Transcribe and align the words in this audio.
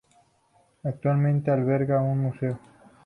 Actualmente 0.83 1.51
alberga 1.51 2.01
un 2.01 2.21
museo. 2.23 2.59